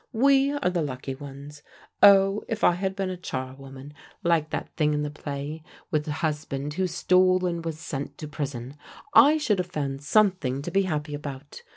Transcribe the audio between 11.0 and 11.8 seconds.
about.